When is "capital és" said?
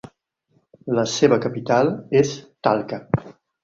1.45-2.37